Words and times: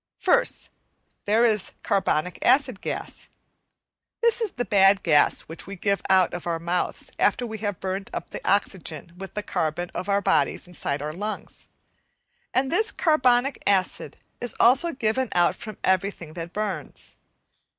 First, 0.17 0.71
there 1.25 1.45
is 1.45 1.73
carbonic 1.83 2.39
acid 2.41 2.81
gas. 2.81 3.29
This 4.23 4.41
is 4.41 4.53
the 4.53 4.65
bad 4.65 5.03
gas 5.03 5.41
which 5.41 5.67
we 5.67 5.75
give 5.75 6.01
out 6.09 6.33
of 6.33 6.47
our 6.47 6.57
mouths 6.57 7.11
after 7.19 7.45
we 7.45 7.59
have 7.59 7.79
burnt 7.79 8.09
up 8.11 8.31
the 8.31 8.41
oxygen 8.43 9.11
with 9.15 9.35
the 9.35 9.43
carbon 9.43 9.91
of 9.93 10.09
our 10.09 10.19
bodies 10.19 10.67
inside 10.67 11.03
our 11.03 11.13
lungs; 11.13 11.67
and 12.51 12.71
this 12.71 12.91
carbonic 12.91 13.61
acid 13.67 14.17
is 14.41 14.55
also 14.59 14.91
given 14.91 15.29
out 15.35 15.55
from 15.55 15.77
everything 15.83 16.33
that 16.33 16.51
burns. 16.51 17.13